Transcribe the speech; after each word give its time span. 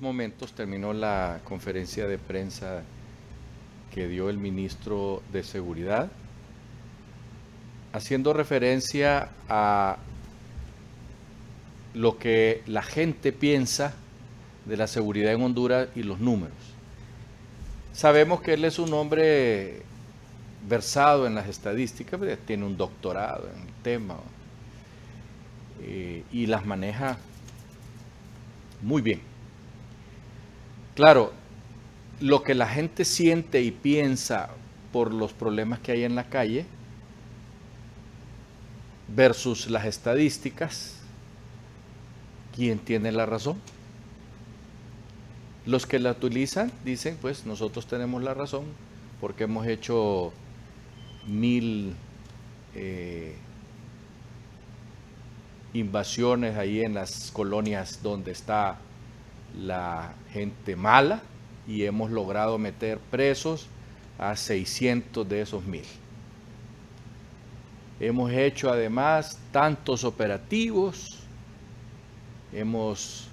momentos 0.00 0.52
terminó 0.52 0.92
la 0.92 1.40
conferencia 1.44 2.06
de 2.06 2.18
prensa 2.18 2.82
que 3.94 4.08
dio 4.08 4.28
el 4.28 4.36
ministro 4.36 5.22
de 5.32 5.42
Seguridad, 5.42 6.10
haciendo 7.92 8.32
referencia 8.32 9.30
a 9.48 9.96
lo 11.94 12.18
que 12.18 12.62
la 12.66 12.82
gente 12.82 13.32
piensa 13.32 13.94
de 14.66 14.76
la 14.76 14.86
seguridad 14.86 15.32
en 15.32 15.42
Honduras 15.42 15.88
y 15.94 16.02
los 16.02 16.20
números. 16.20 16.56
Sabemos 17.92 18.42
que 18.42 18.54
él 18.54 18.64
es 18.64 18.78
un 18.78 18.92
hombre 18.92 19.82
versado 20.68 21.26
en 21.26 21.34
las 21.34 21.48
estadísticas, 21.48 22.20
tiene 22.44 22.66
un 22.66 22.76
doctorado 22.76 23.48
en 23.54 23.62
el 23.62 23.74
tema 23.82 24.16
eh, 25.80 26.24
y 26.32 26.46
las 26.46 26.66
maneja 26.66 27.16
muy 28.82 29.00
bien. 29.00 29.35
Claro, 30.96 31.30
lo 32.20 32.42
que 32.42 32.54
la 32.54 32.66
gente 32.66 33.04
siente 33.04 33.60
y 33.60 33.70
piensa 33.70 34.48
por 34.94 35.12
los 35.12 35.34
problemas 35.34 35.78
que 35.80 35.92
hay 35.92 36.04
en 36.04 36.14
la 36.14 36.30
calle 36.30 36.64
versus 39.14 39.68
las 39.68 39.84
estadísticas, 39.84 40.94
¿quién 42.54 42.78
tiene 42.78 43.12
la 43.12 43.26
razón? 43.26 43.58
Los 45.66 45.84
que 45.84 45.98
la 45.98 46.12
utilizan 46.12 46.72
dicen, 46.82 47.18
pues 47.20 47.44
nosotros 47.44 47.86
tenemos 47.86 48.22
la 48.22 48.32
razón 48.32 48.64
porque 49.20 49.44
hemos 49.44 49.66
hecho 49.66 50.32
mil 51.26 51.94
eh, 52.74 53.36
invasiones 55.74 56.56
ahí 56.56 56.80
en 56.80 56.94
las 56.94 57.30
colonias 57.32 58.02
donde 58.02 58.32
está 58.32 58.78
la 59.56 60.14
gente 60.32 60.76
mala 60.76 61.22
y 61.66 61.84
hemos 61.84 62.10
logrado 62.10 62.58
meter 62.58 62.98
presos 62.98 63.68
a 64.18 64.36
600 64.36 65.28
de 65.28 65.40
esos 65.42 65.64
mil. 65.64 65.84
Hemos 67.98 68.30
hecho 68.32 68.70
además 68.70 69.38
tantos 69.52 70.04
operativos, 70.04 71.18
hemos 72.52 73.28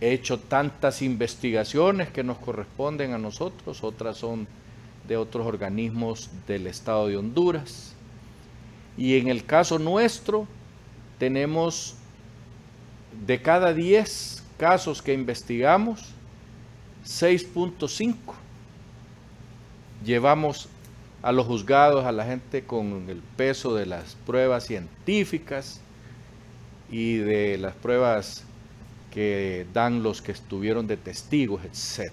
hecho 0.00 0.38
tantas 0.38 1.02
investigaciones 1.02 2.10
que 2.10 2.22
nos 2.22 2.38
corresponden 2.38 3.12
a 3.12 3.18
nosotros, 3.18 3.82
otras 3.82 4.18
son 4.18 4.46
de 5.08 5.16
otros 5.16 5.46
organismos 5.46 6.30
del 6.46 6.66
Estado 6.66 7.08
de 7.08 7.16
Honduras. 7.16 7.94
Y 8.96 9.16
en 9.16 9.28
el 9.28 9.44
caso 9.44 9.78
nuestro, 9.78 10.46
tenemos 11.18 11.96
de 13.26 13.40
cada 13.40 13.72
10 13.72 14.39
casos 14.60 15.00
que 15.00 15.14
investigamos, 15.14 16.10
6.5 17.06 18.14
llevamos 20.04 20.68
a 21.22 21.32
los 21.32 21.46
juzgados, 21.46 22.04
a 22.04 22.12
la 22.12 22.26
gente 22.26 22.62
con 22.64 23.08
el 23.08 23.22
peso 23.38 23.74
de 23.74 23.86
las 23.86 24.16
pruebas 24.26 24.66
científicas 24.66 25.80
y 26.90 27.16
de 27.16 27.56
las 27.56 27.74
pruebas 27.74 28.44
que 29.10 29.66
dan 29.72 30.02
los 30.02 30.20
que 30.20 30.32
estuvieron 30.32 30.86
de 30.86 30.98
testigos, 30.98 31.62
etc. 31.64 32.12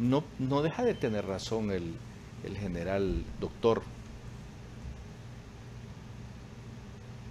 No, 0.00 0.24
no 0.40 0.62
deja 0.62 0.82
de 0.82 0.94
tener 0.94 1.26
razón 1.26 1.70
el, 1.70 1.94
el 2.42 2.58
general 2.58 3.22
doctor. 3.38 3.82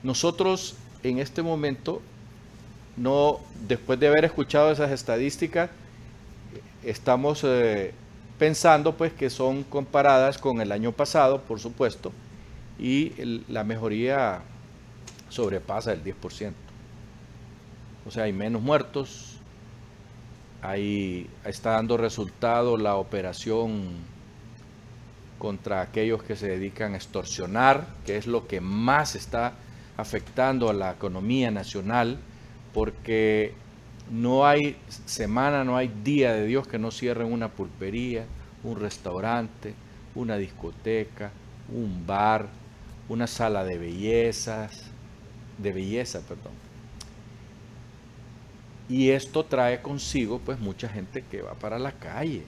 Nosotros 0.03 0.77
en 1.03 1.19
este 1.19 1.41
momento, 1.41 2.01
no, 2.97 3.39
después 3.67 3.99
de 3.99 4.07
haber 4.07 4.25
escuchado 4.25 4.71
esas 4.71 4.91
estadísticas, 4.91 5.69
estamos 6.83 7.43
eh, 7.43 7.93
pensando 8.37 8.95
pues 8.95 9.13
que 9.13 9.29
son 9.29 9.63
comparadas 9.63 10.37
con 10.37 10.61
el 10.61 10.71
año 10.71 10.91
pasado, 10.91 11.41
por 11.41 11.59
supuesto, 11.59 12.11
y 12.79 13.13
la 13.47 13.63
mejoría 13.63 14.41
sobrepasa 15.29 15.93
el 15.93 16.03
10%. 16.03 16.53
O 18.05 18.11
sea, 18.11 18.23
hay 18.23 18.33
menos 18.33 18.61
muertos, 18.61 19.37
ahí 20.61 21.29
está 21.45 21.71
dando 21.71 21.97
resultado 21.97 22.77
la 22.77 22.95
operación 22.95 23.83
contra 25.37 25.81
aquellos 25.81 26.23
que 26.23 26.35
se 26.35 26.47
dedican 26.47 26.93
a 26.93 26.97
extorsionar, 26.97 27.87
que 28.05 28.17
es 28.17 28.27
lo 28.27 28.47
que 28.47 28.61
más 28.61 29.15
está 29.15 29.53
afectando 29.97 30.69
a 30.69 30.73
la 30.73 30.91
economía 30.91 31.51
nacional, 31.51 32.19
porque 32.73 33.53
no 34.11 34.45
hay 34.45 34.77
semana, 35.05 35.63
no 35.63 35.77
hay 35.77 35.89
día 36.03 36.33
de 36.33 36.45
Dios 36.45 36.67
que 36.67 36.79
no 36.79 36.91
cierren 36.91 37.31
una 37.31 37.49
pulpería, 37.49 38.25
un 38.63 38.79
restaurante, 38.79 39.73
una 40.15 40.37
discoteca, 40.37 41.31
un 41.73 42.05
bar, 42.05 42.47
una 43.09 43.27
sala 43.27 43.63
de 43.63 43.77
bellezas, 43.77 44.83
de 45.57 45.71
belleza, 45.71 46.21
perdón. 46.21 46.53
Y 48.89 49.11
esto 49.11 49.45
trae 49.45 49.81
consigo 49.81 50.39
pues 50.39 50.59
mucha 50.59 50.89
gente 50.89 51.23
que 51.23 51.41
va 51.41 51.53
para 51.53 51.79
la 51.79 51.93
calle 51.93 52.43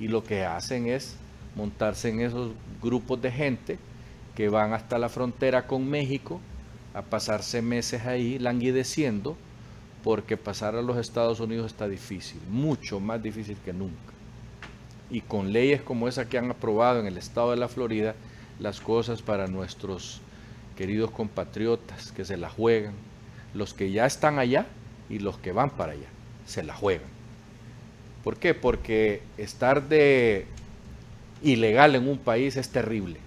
y 0.00 0.08
lo 0.08 0.24
que 0.24 0.44
hacen 0.44 0.88
es 0.88 1.16
montarse 1.54 2.08
en 2.08 2.20
esos 2.20 2.52
grupos 2.82 3.22
de 3.22 3.30
gente 3.30 3.78
que 4.34 4.48
van 4.48 4.72
hasta 4.72 4.98
la 4.98 5.08
frontera 5.08 5.66
con 5.68 5.88
México 5.88 6.40
a 6.94 7.02
pasarse 7.02 7.60
meses 7.60 8.06
ahí 8.06 8.38
languideciendo 8.38 9.36
porque 10.04 10.36
pasar 10.36 10.76
a 10.76 10.82
los 10.82 10.96
Estados 10.96 11.40
Unidos 11.40 11.66
está 11.66 11.88
difícil, 11.88 12.40
mucho 12.48 13.00
más 13.00 13.22
difícil 13.22 13.56
que 13.64 13.72
nunca. 13.72 14.12
Y 15.10 15.20
con 15.22 15.52
leyes 15.52 15.82
como 15.82 16.08
esa 16.08 16.28
que 16.28 16.38
han 16.38 16.50
aprobado 16.50 17.00
en 17.00 17.06
el 17.06 17.18
estado 17.18 17.50
de 17.50 17.56
la 17.56 17.68
Florida, 17.68 18.14
las 18.60 18.80
cosas 18.80 19.22
para 19.22 19.48
nuestros 19.48 20.20
queridos 20.76 21.10
compatriotas 21.10 22.12
que 22.12 22.24
se 22.24 22.36
la 22.36 22.48
juegan, 22.48 22.94
los 23.54 23.74
que 23.74 23.90
ya 23.90 24.06
están 24.06 24.38
allá 24.38 24.66
y 25.08 25.18
los 25.18 25.38
que 25.38 25.52
van 25.52 25.70
para 25.70 25.92
allá, 25.92 26.08
se 26.46 26.62
la 26.62 26.74
juegan. 26.74 27.08
¿Por 28.22 28.36
qué? 28.36 28.54
Porque 28.54 29.22
estar 29.36 29.88
de 29.88 30.46
ilegal 31.42 31.94
en 31.94 32.08
un 32.08 32.18
país 32.18 32.56
es 32.56 32.68
terrible. 32.70 33.18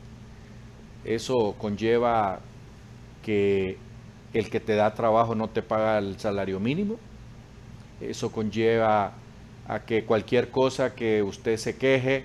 Eso 1.05 1.55
conlleva 1.57 2.39
que 3.27 3.77
el 4.33 4.49
que 4.49 4.61
te 4.61 4.75
da 4.75 4.93
trabajo 4.93 5.35
no 5.35 5.49
te 5.49 5.61
paga 5.61 5.97
el 5.97 6.17
salario 6.17 6.61
mínimo. 6.61 6.95
Eso 7.99 8.31
conlleva 8.31 9.11
a 9.67 9.79
que 9.81 10.05
cualquier 10.05 10.49
cosa 10.49 10.95
que 10.95 11.21
usted 11.21 11.57
se 11.57 11.75
queje, 11.75 12.23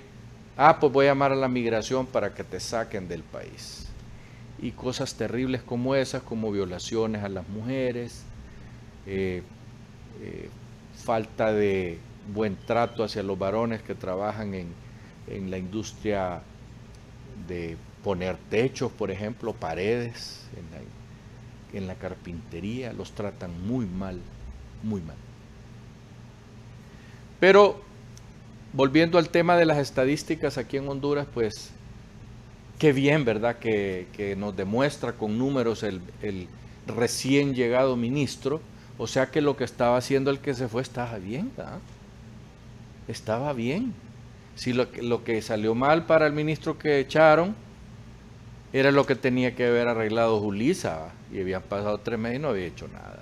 ah, 0.56 0.78
pues 0.78 0.92
voy 0.92 1.06
a 1.06 1.08
llamar 1.08 1.32
a 1.32 1.34
la 1.34 1.48
migración 1.48 2.06
para 2.06 2.34
que 2.34 2.44
te 2.44 2.60
saquen 2.60 3.08
del 3.08 3.24
país. 3.24 3.88
Y 4.60 4.70
cosas 4.70 5.16
terribles 5.16 5.62
como 5.62 5.96
esas, 5.96 6.22
como 6.22 6.52
violaciones 6.52 7.24
a 7.24 7.28
las 7.28 7.48
mujeres, 7.48 8.22
eh, 9.04 9.42
eh, 10.22 10.50
falta 10.94 11.52
de 11.52 11.98
buen 12.32 12.56
trato 12.64 13.02
hacia 13.02 13.24
los 13.24 13.36
varones 13.36 13.82
que 13.82 13.96
trabajan 13.96 14.54
en, 14.54 14.68
en 15.26 15.50
la 15.50 15.58
industria 15.58 16.42
de 17.48 17.76
poner 18.02 18.36
techos, 18.50 18.90
por 18.92 19.10
ejemplo, 19.10 19.52
paredes, 19.52 20.42
en 21.72 21.86
la 21.86 21.94
carpintería 21.94 22.92
los 22.92 23.12
tratan 23.12 23.66
muy 23.66 23.86
mal, 23.86 24.20
muy 24.82 25.00
mal. 25.00 25.16
Pero 27.40 27.80
volviendo 28.72 29.18
al 29.18 29.28
tema 29.28 29.56
de 29.56 29.66
las 29.66 29.78
estadísticas 29.78 30.58
aquí 30.58 30.76
en 30.76 30.88
Honduras, 30.88 31.26
pues 31.32 31.70
qué 32.78 32.92
bien, 32.92 33.24
¿verdad? 33.24 33.58
Que, 33.58 34.36
nos 34.38 34.56
demuestra 34.56 35.12
con 35.12 35.38
números 35.38 35.82
el, 35.82 36.00
recién 36.86 37.54
llegado 37.54 37.96
ministro. 37.96 38.60
O 38.98 39.06
sea 39.06 39.30
que 39.30 39.40
lo 39.40 39.56
que 39.56 39.64
estaba 39.64 39.96
haciendo 39.96 40.30
el 40.30 40.38
que 40.38 40.54
se 40.54 40.68
fue 40.68 40.82
estaba 40.82 41.18
bien, 41.18 41.50
¿verdad? 41.56 41.78
Estaba 43.08 43.52
bien. 43.52 43.94
Si 44.54 44.72
lo 44.72 45.24
que 45.24 45.40
salió 45.40 45.74
mal 45.74 46.04
para 46.04 46.26
el 46.26 46.32
ministro 46.34 46.78
que 46.78 47.00
echaron, 47.00 47.56
era 48.72 48.90
lo 48.90 49.04
que 49.04 49.14
tenía 49.14 49.54
que 49.54 49.66
haber 49.66 49.88
arreglado 49.88 50.40
Julisa 50.40 51.12
y 51.32 51.40
habían 51.40 51.62
pasado 51.62 51.98
tres 51.98 52.18
meses 52.18 52.38
y 52.38 52.42
no 52.42 52.48
había 52.48 52.66
hecho 52.66 52.88
nada. 52.88 53.20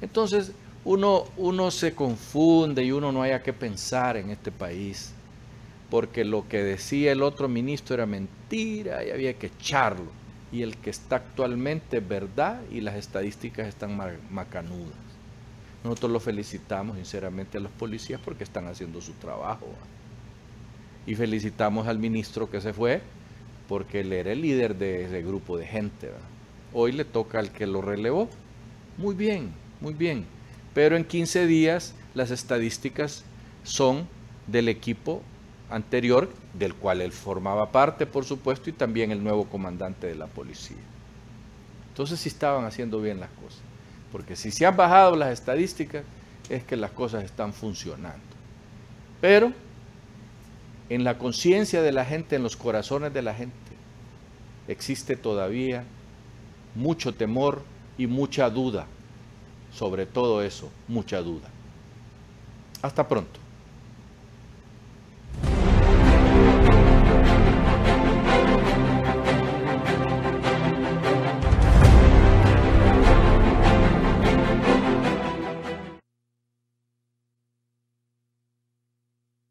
Entonces 0.00 0.52
uno, 0.84 1.24
uno 1.36 1.70
se 1.70 1.94
confunde 1.94 2.84
y 2.84 2.92
uno 2.92 3.12
no 3.12 3.22
haya 3.22 3.42
que 3.42 3.52
pensar 3.52 4.16
en 4.16 4.30
este 4.30 4.50
país 4.50 5.14
porque 5.92 6.24
lo 6.24 6.48
que 6.48 6.62
decía 6.62 7.12
el 7.12 7.22
otro 7.22 7.48
ministro 7.48 7.94
era 7.94 8.06
mentira 8.06 9.04
y 9.04 9.10
había 9.10 9.34
que 9.34 9.48
echarlo. 9.48 10.10
Y 10.50 10.62
el 10.62 10.78
que 10.78 10.88
está 10.88 11.16
actualmente 11.16 11.98
es 11.98 12.08
verdad 12.08 12.62
y 12.70 12.80
las 12.80 12.94
estadísticas 12.96 13.68
están 13.68 13.98
macanudas. 14.30 14.96
Nosotros 15.84 16.12
lo 16.12 16.18
felicitamos 16.20 16.96
sinceramente 16.96 17.58
a 17.58 17.60
los 17.60 17.72
policías 17.72 18.20
porque 18.24 18.44
están 18.44 18.68
haciendo 18.68 19.02
su 19.02 19.12
trabajo. 19.12 19.66
Y 21.06 21.14
felicitamos 21.14 21.86
al 21.88 21.98
ministro 21.98 22.50
que 22.50 22.62
se 22.62 22.72
fue 22.72 23.02
porque 23.68 24.00
él 24.00 24.12
era 24.12 24.32
el 24.32 24.42
líder 24.42 24.76
de 24.76 25.04
ese 25.04 25.22
grupo 25.22 25.56
de 25.56 25.66
gente. 25.66 26.10
Hoy 26.72 26.92
le 26.92 27.04
toca 27.04 27.38
al 27.38 27.50
que 27.50 27.66
lo 27.66 27.82
relevó. 27.82 28.28
Muy 28.98 29.14
bien, 29.14 29.52
muy 29.80 29.94
bien. 29.94 30.26
pero 30.74 30.96
en 30.96 31.04
15 31.04 31.46
días 31.46 31.94
las 32.14 32.30
estadísticas 32.30 33.24
son 33.62 34.08
del 34.46 34.68
equipo 34.68 35.22
anterior, 35.70 36.30
del 36.54 36.74
cual 36.74 37.00
él 37.00 37.12
formaba 37.12 37.72
parte, 37.72 38.06
por 38.06 38.24
supuesto, 38.24 38.70
y 38.70 38.72
también 38.72 39.10
el 39.10 39.22
nuevo 39.22 39.44
comandante 39.46 40.06
de 40.06 40.14
la 40.14 40.26
policía. 40.26 40.76
Entonces 41.88 42.20
sí 42.20 42.28
estaban 42.28 42.64
haciendo 42.64 43.00
bien 43.00 43.20
las 43.20 43.30
cosas, 43.30 43.60
porque 44.10 44.36
si 44.36 44.50
se 44.50 44.66
han 44.66 44.76
bajado 44.76 45.16
las 45.16 45.30
estadísticas 45.30 46.04
es 46.48 46.64
que 46.64 46.76
las 46.76 46.90
cosas 46.90 47.24
están 47.24 47.52
funcionando. 47.52 48.20
Pero 49.20 49.52
en 50.88 51.04
la 51.04 51.18
conciencia 51.18 51.82
de 51.82 51.92
la 51.92 52.04
gente, 52.04 52.36
en 52.36 52.42
los 52.42 52.56
corazones 52.56 53.12
de 53.12 53.22
la 53.22 53.34
gente, 53.34 53.52
existe 54.68 55.16
todavía 55.16 55.84
mucho 56.74 57.14
temor 57.14 57.62
y 57.98 58.06
mucha 58.06 58.50
duda. 58.50 58.86
Sobre 59.72 60.06
todo 60.06 60.42
eso, 60.42 60.70
mucha 60.88 61.22
duda. 61.22 61.48
Hasta 62.82 63.08
pronto. 63.08 63.41